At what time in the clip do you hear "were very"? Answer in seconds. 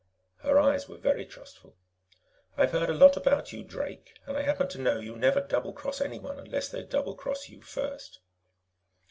0.89-1.27